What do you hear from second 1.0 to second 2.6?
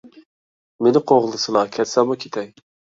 قوغلىسىلا، كەتسەممۇ كېتەي.